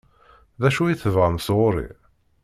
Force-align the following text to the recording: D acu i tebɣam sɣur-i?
D 0.61 0.63
acu 0.67 0.83
i 0.87 0.95
tebɣam 1.01 1.37
sɣur-i? 1.45 1.87